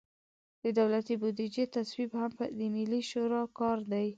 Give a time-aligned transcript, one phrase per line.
[0.63, 4.07] د دولتي بودیجې تصویب هم د ملي شورا کار دی.